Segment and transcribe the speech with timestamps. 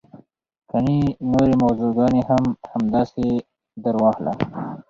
[0.71, 0.99] ګڼې
[1.31, 3.25] نورې موضوع ګانې هم همداسې
[3.83, 4.33] درواخله.